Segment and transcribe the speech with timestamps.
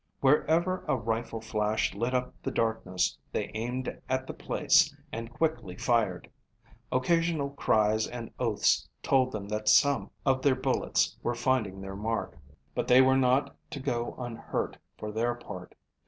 [0.19, 5.75] Wherever a rifle flash lit up the darkness they aimed at the place and quickly
[5.75, 6.27] fired.
[6.91, 12.35] Occasional cries and oaths told them that some of their bullets were finding their mark.
[12.73, 15.75] But they were not to go unhurt for their part.